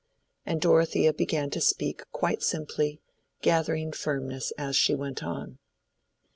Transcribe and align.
And 0.47 0.59
Dorothea 0.59 1.13
began 1.13 1.51
to 1.51 1.61
speak 1.61 2.01
quite 2.11 2.41
simply, 2.41 2.99
gathering 3.43 3.91
firmness 3.91 4.49
as 4.57 4.75
she 4.75 4.95
went 4.95 5.21
on. 5.23 5.59